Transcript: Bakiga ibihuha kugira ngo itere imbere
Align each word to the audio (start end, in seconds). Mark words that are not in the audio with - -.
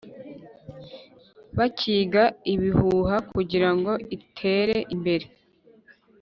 Bakiga 1.57 2.23
ibihuha 2.53 3.17
kugira 3.31 3.69
ngo 3.77 3.93
itere 4.15 4.77
imbere 4.95 5.25